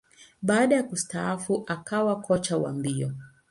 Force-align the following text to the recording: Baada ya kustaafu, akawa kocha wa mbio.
Baada 0.41 0.75
ya 0.75 0.83
kustaafu, 0.83 1.63
akawa 1.67 2.21
kocha 2.21 2.57
wa 2.57 2.73
mbio. 2.73 3.11